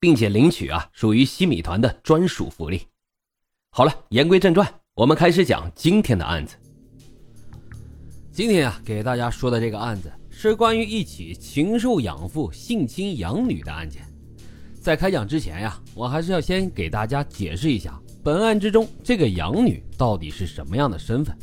[0.00, 2.82] 并且领取啊，属于西米团的专属福利。
[3.70, 6.56] 好了，言归正传，我们开始讲今天的案子。
[8.30, 14.02] 今天啊，给大家说的这个案子是关于一起禽兽养父性侵养女的案件。
[14.80, 21.36] 在开讲之前呀，我还是要先给大家解释一下本案之中这个养女到底是什么样的身份，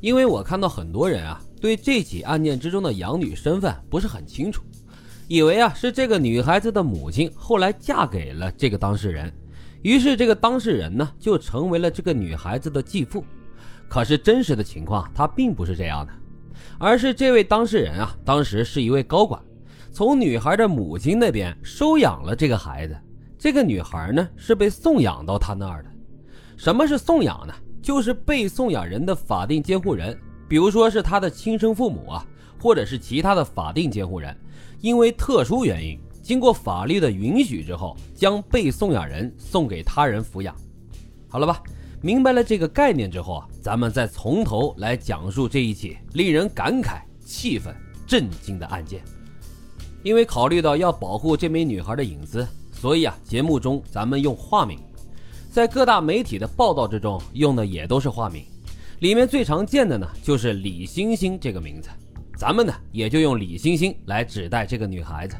[0.00, 4.62] 因为我看到很多人啊，对这起案件之中的养女身份不是很清楚。
[5.28, 9.32] 以为啊是这个女孩子的母亲，后来嫁给了这个当事人，
[9.82, 13.24] 于是这个当事人呢就成为了这个女孩子的继父。
[13.88, 16.12] 可是真实的情况他并不是这样的，
[16.78, 19.40] 而是这位当事人啊当时是一位高管，
[19.92, 22.96] 从女孩的母亲那边收养了这个孩子。
[23.38, 25.90] 这个女孩呢是被送养到他那儿的。
[26.56, 27.54] 什么是送养呢？
[27.82, 32.26] 就是被送养人的法定监护人，比如说是他的亲生父母啊，
[32.60, 34.36] 或者是其他的法定监护人。
[34.80, 40.54] 因为特殊原因，经过法律的允许之后，将被送养人送给他人抚养，
[41.28, 41.62] 好了吧？
[42.02, 47.74] 明白了这个概念之后啊，咱们再从头来讲述这一起令人感慨、气愤、
[48.06, 49.02] 震惊的案件。
[50.02, 54.78] 因为考虑到要保护这名女孩的隐私，所以啊，节目中咱们用化名，
[55.50, 58.44] 在各大媒体的报道之中用的也都是化名，
[59.00, 61.88] 里面最常见的呢就是李星星这个名字。
[62.36, 65.36] 咱们呢也就用李星星来指代这个女孩子。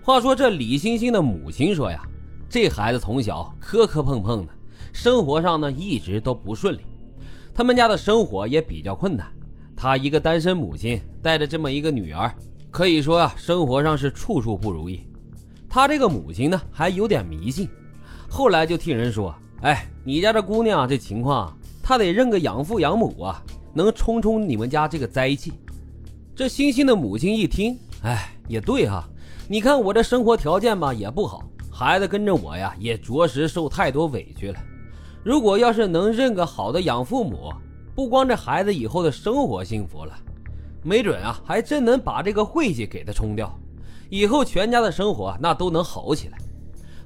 [0.00, 2.00] 话说这李星星的母亲说呀，
[2.48, 4.52] 这孩子从小磕磕碰碰的，
[4.92, 6.82] 生活上呢一直都不顺利，
[7.52, 9.26] 他们家的生活也比较困难。
[9.74, 12.32] 她一个单身母亲带着这么一个女儿，
[12.70, 15.04] 可以说啊生活上是处处不如意。
[15.68, 17.68] 她这个母亲呢还有点迷信，
[18.28, 23.42] 后来就听人说，哎，你家这姑娘这情况，她得认个养父养母啊，
[23.72, 25.52] 能冲冲你们家这个灾气。
[26.36, 29.08] 这星星的母亲一听，哎，也对哈，
[29.46, 34.58] 你看我这生活条件吧也不好，孩子跟着我呀，也着实受太多委屈了。
[35.22, 37.52] 如果要是能认个好的养父母，
[37.94, 40.12] 不光这孩子以后的生活幸福了，
[40.82, 43.56] 没准啊，还真能把这个晦气给他冲掉，
[44.10, 46.38] 以后全家的生活那都能好起来。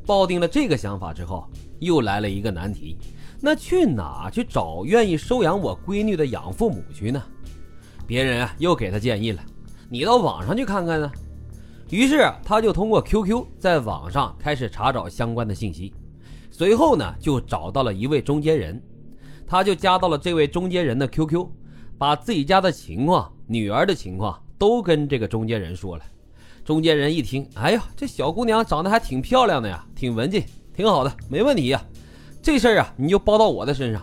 [0.06, 1.46] 抱定了这个想法之后，
[1.80, 2.96] 又来了一个难题，
[3.42, 7.22] 那去哪去找愿意收养我闺女的养父母去呢？
[8.08, 9.42] 别人啊又给他建议了，
[9.90, 11.12] 你到网上去看看呢。
[11.90, 15.92] 于是他就通过 QQ 在网上开始查找相关的信息，
[16.50, 18.82] 随后呢就找到了一位中间人，
[19.46, 21.46] 他就加到了这位中间人的 QQ，
[21.98, 26.02] 把自己家的情况、女儿的情况都跟这个中间人说了。
[26.64, 30.42] 中间人一听，哎呀，这小姑娘长得还挺漂亮的呀，挺文静，
[30.74, 31.84] 挺好的，没问题呀。
[32.40, 34.02] 这事儿啊，你就包到我的身上。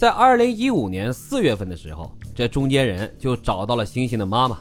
[0.00, 2.10] 在二零一五年四月份的时候。
[2.34, 4.58] 这中间人就找到了星星的妈妈，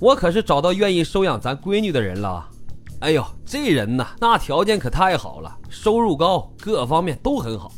[0.00, 2.50] 我可是找到愿意收养咱闺女的人了。
[2.98, 7.70] 哎呦，这人呐，那条件可太好了，收入高，各方面都很好。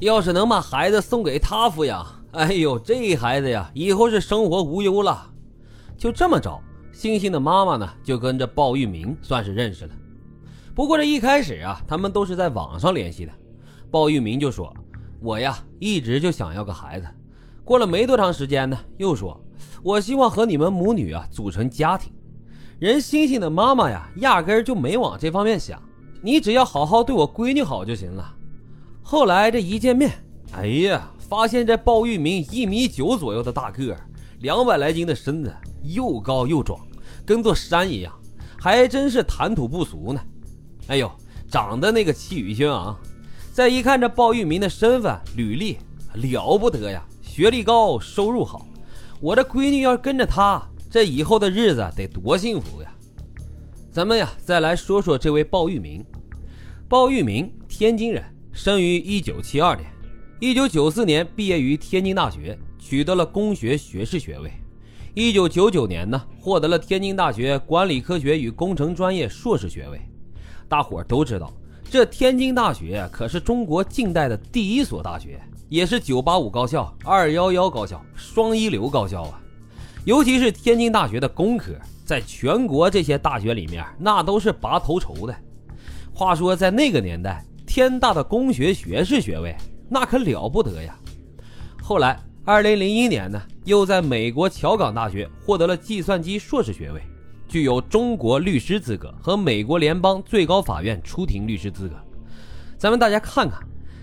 [0.00, 5.30] 要是能把孩子送给他抚养，哎呦，这孩子呀，以后是生活无忧了。
[5.96, 6.60] 就这么着，
[6.92, 9.94] 星星的妈妈呢，就跟着鲍玉明算是认识了。
[10.74, 13.32] 不过这一开始啊，他们都是在网上联系的。
[13.90, 14.74] 鲍玉明就说
[15.22, 17.06] ：“我呀，一直就想要个孩子。”
[17.64, 19.40] 过了没多长时间呢，又说
[19.82, 22.12] ：“我希望和你们母女啊组成家庭。”
[22.80, 25.80] 人星星的妈妈呀，压根儿就没往这方面想，
[26.20, 28.34] 你只要好好对我闺女好就行了。
[29.00, 30.10] 后来这一见面，
[30.52, 34.00] 哎呀，发现这鲍玉明一米九左右的大个儿，
[34.40, 36.80] 两百来斤的身子，又高又壮，
[37.24, 38.12] 跟座山一样，
[38.58, 40.20] 还真是谈吐不俗呢。
[40.88, 41.08] 哎呦，
[41.48, 42.98] 长得那个气宇轩昂，
[43.52, 45.76] 再一看这鲍玉明的身份履历，
[46.14, 47.04] 了不得呀！
[47.20, 48.66] 学历高，收入好，
[49.20, 52.90] 我这闺女要是跟着他，这以后的日子得多幸福呀！
[53.92, 56.02] 咱们呀，再来说说这位鲍玉明。
[56.88, 59.86] 鲍玉明，天津人，生于一九七二年，
[60.40, 64.50] 一九九四年毕业于天津大学，取得了工学学士学位。
[65.12, 70.00] 一九九九年呢，获得了天津大学管理科学与工程专业硕士学位。
[70.70, 71.52] 大伙儿都知道，
[71.92, 75.38] 这天津大学可是中国近代的第一所大学。
[75.68, 79.38] 也是985高校、211高校、双一流高校啊！
[80.04, 81.72] 尤其是天津大学的工科，
[82.04, 85.34] 在全国这些大学里面，那都是拔头筹的。
[86.14, 89.54] 话说，在那个年代，天大的工学学士学位，
[89.88, 90.94] 那可了不得呀！
[91.82, 97.02] 后来，二零零一年呢，又在美国乔港大学获得了计算机硕士学位，
[97.52, 101.94] 具有中国律师资格和美国联邦最高法院出庭律师资格。
[102.78, 103.60] 咱们大家看看，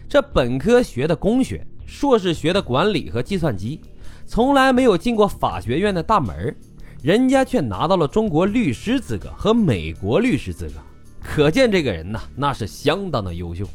[0.07, 3.81] 这本科学的工学，硕士学的管理和计算机，
[4.27, 6.55] 从来没有进过法学院的大门
[7.01, 10.75] 人家却拿到了中国律师资格和美国律师资格，
[11.19, 13.67] 可见这个人呢，那是相当的优秀。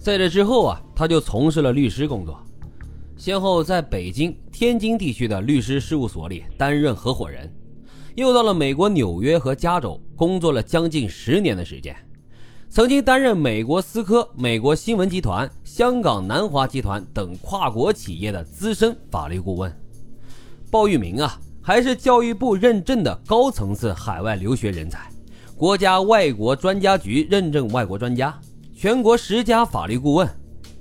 [0.00, 2.36] 在这之后啊，他就从事了律师工作。
[3.16, 7.48] 先后在北京、天津地区的律师事务所里担任合伙人，
[8.18, 11.94] 又到了美国纽约和加州工作了将近十年的时间，
[12.68, 19.72] 曾经担任美国思科、美国新闻集团、香港南华集团等跨国企业的资深法律顾问。
[20.68, 25.08] 鲍玉明啊，还是教育部认证的高层次海外留学人才，
[25.56, 28.36] 国家外国专家局认证外国专家，
[28.74, 30.28] 全国十佳法律顾问。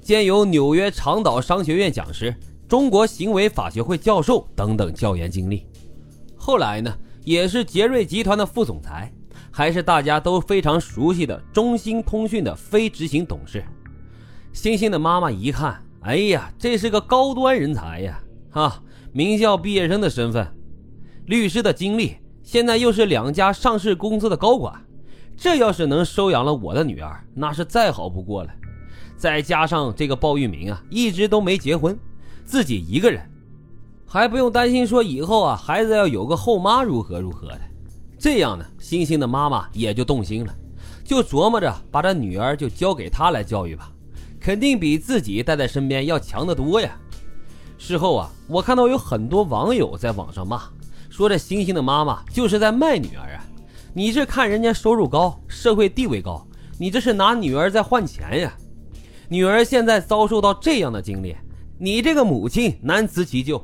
[0.02, 2.34] 兼有纽约长岛商学院讲师、
[2.68, 5.68] 中国行为法学会教授等等教研经历。
[6.36, 6.92] 后来呢，
[7.28, 9.12] 也是杰瑞集团的副总裁，
[9.52, 13.62] 还是大家都非常熟悉的中兴通讯的非执行董事。
[14.54, 18.24] 星星的妈妈一看，哎呀，这是个高端人才呀！
[18.50, 18.82] 哈，
[19.12, 20.48] 名校毕业生的身份，
[21.26, 24.74] 律师的经历，现在又是两家上市公司的高管，
[25.36, 28.50] 这要是能收养了我的女儿，那是再好不过了。
[29.18, 32.00] 再加上这个鲍玉明啊，一直都没结婚，
[32.46, 33.30] 自己一个人，
[34.10, 37.60] 还不用担心说以后啊孩子要有个后妈如何如何的。
[38.18, 40.56] 这样呢，星星的妈妈也就动心了，
[41.04, 43.92] 就琢磨着把这女儿就交给他来教育吧，
[44.40, 46.98] 肯定比自己带在身边要强得多呀。
[47.78, 50.64] 事后啊，我看到有很多网友在网上骂，
[51.10, 53.46] 说这星星的妈妈就是在卖女儿啊！
[53.94, 56.48] 你这看人家收入高，社会地位高，
[56.80, 58.54] 你这是拿女儿在换钱呀！
[59.30, 61.36] 女儿现在遭受到这样的经历，
[61.78, 63.64] 你这个母亲难辞其咎。